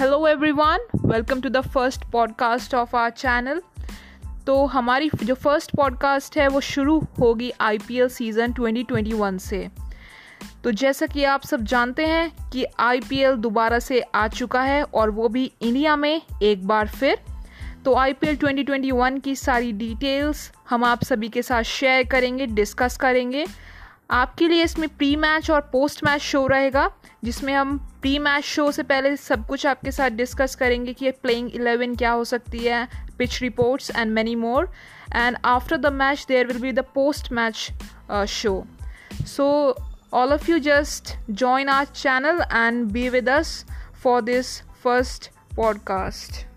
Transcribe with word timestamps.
Hello 0.00 0.26
everyone 0.28 0.78
welcome 0.96 1.40
to 1.40 1.48
the 1.48 1.60
first 1.60 2.04
podcast 2.12 2.74
of 2.74 2.96
our 2.96 3.10
channel 3.10 3.62
तो 4.46 4.66
हमारी 4.66 5.10
जो 5.24 5.34
first 5.34 5.76
podcast 5.76 6.38
है, 6.38 6.48
वो 6.48 6.60
शुरू 6.60 7.06
होगी 7.20 7.52
आईपीएल 7.60 8.08
सीज़न 8.08 8.52
2021 8.52 9.38
से। 9.38 9.68
तो 10.64 10.70
जैसा 10.70 11.06
कि 11.06 11.24
आप 11.24 11.42
सब 11.42 11.60
जानते 11.60 12.06
हैं 12.06 12.50
कि 12.50 12.66
आईपीएल 12.78 13.34
दोबारा 13.34 13.78
से 13.78 14.00
आ 14.00 14.28
चुका 14.28 14.62
है 14.62 14.82
और 14.82 15.10
वो 15.10 15.28
भी 15.28 15.52
इंडिया 15.60 15.96
में 15.96 16.22
एक 16.42 16.66
बार 16.66 16.88
फिर। 16.88 17.18
तो 17.84 17.94
आईपीएल 17.94 18.36
2021 18.36 19.20
की 19.20 19.36
सारी 19.36 19.72
डिटेल्स 19.72 20.52
हम 20.70 20.84
आप 20.84 21.04
सभी 21.04 21.28
के 21.28 21.42
साथ 21.42 21.62
शेयर 21.62 22.04
करेंगे 22.06 22.46
डिस्कस 22.46 22.96
करेंगे। 22.96 23.46
आपके 24.10 24.48
लिए 24.48 24.64
इसमें 24.64 24.88
प्री 24.88 25.16
मैच 25.16 25.50
और 25.50 25.60
पोस्ट 25.60 26.04
मैच 26.04 26.20
शो 26.20 26.46
रहेगा, 26.46 26.90
जिसमें 27.24 27.54
हम 27.54 27.78
प्री 27.78 28.18
मैच 28.18 28.44
शो 28.44 28.72
से 28.72 28.82
पहले 28.82 29.16
सब 29.16 29.46
कुछ 29.46 29.66
आपके 29.66 29.92
साथ 29.92 30.10
डिस्कस 30.10 30.54
करेंगे 30.54 30.92
कि 30.92 31.10
प्लेइंग 31.10 31.50
इलेवन 31.54 31.94
क्या 31.94 32.10
हो 32.10 32.24
सकती 32.24 32.58
है 32.58 32.88
pitch 33.18 33.42
reports 33.42 33.90
and 33.96 34.12
many 34.12 34.34
more 34.34 34.72
and 35.16 35.36
after 35.44 35.76
the 35.76 35.86
match 35.86 36.26
there 36.28 36.46
will 36.46 36.58
be 36.58 36.72
the 36.72 36.84
post 36.94 37.32
match 37.32 37.68
show 38.28 38.66
so 39.26 39.76
all 40.12 40.32
of 40.32 40.48
you 40.48 40.58
just 40.60 41.12
join 41.42 41.68
our 41.68 41.86
channel 41.86 42.40
and 42.50 42.92
be 42.92 43.08
with 43.10 43.28
us 43.28 43.64
for 43.94 44.20
this 44.20 44.62
first 44.82 45.30
podcast. 45.56 46.49